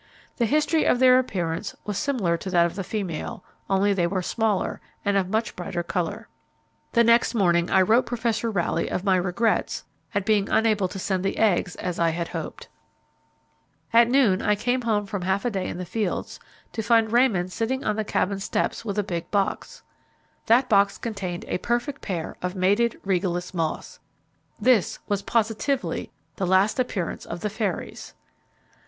[0.37, 4.23] The history of their appearance, was similar to that of the female, only they were
[4.23, 5.83] smaller, and of much brighter.
[5.83, 6.27] colour.
[6.93, 9.83] The next morning I wrote Professor Rowley of my regrets
[10.15, 12.67] at being unable to send the eggs as I had hoped.
[13.93, 16.39] At noon I came home from half a day in the fields,
[16.73, 19.83] to find Raymond sitting on the Cabin steps with a big box.
[20.47, 23.99] That box contained a perfect pair of mated Regalis moths.
[24.59, 28.15] This was positively the last appearance of the fairies.